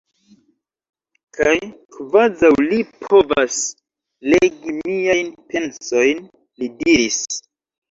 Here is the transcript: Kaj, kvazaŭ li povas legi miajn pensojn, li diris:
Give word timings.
Kaj, 1.39 1.53
kvazaŭ 1.97 2.51
li 2.71 2.79
povas 3.03 3.59
legi 4.33 4.75
miajn 4.81 5.31
pensojn, 5.55 6.27
li 6.59 6.75
diris: 6.83 7.23